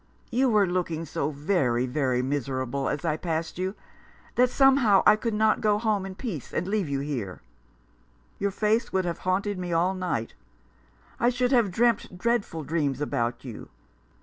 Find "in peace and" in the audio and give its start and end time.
6.07-6.67